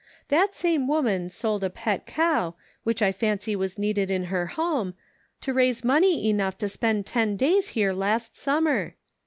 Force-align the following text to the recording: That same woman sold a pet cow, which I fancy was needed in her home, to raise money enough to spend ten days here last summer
That 0.29 0.55
same 0.55 0.87
woman 0.87 1.29
sold 1.29 1.63
a 1.63 1.69
pet 1.69 2.07
cow, 2.07 2.55
which 2.83 3.03
I 3.03 3.11
fancy 3.11 3.55
was 3.55 3.77
needed 3.77 4.09
in 4.09 4.23
her 4.33 4.47
home, 4.47 4.95
to 5.41 5.53
raise 5.53 5.83
money 5.83 6.27
enough 6.27 6.57
to 6.57 6.69
spend 6.69 7.05
ten 7.05 7.37
days 7.37 7.67
here 7.77 7.93
last 7.93 8.35
summer 8.35 8.95